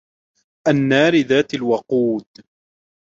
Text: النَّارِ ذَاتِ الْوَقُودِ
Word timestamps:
النَّارِ 0.67 1.13
ذَاتِ 1.21 1.53
الْوَقُودِ 1.53 2.25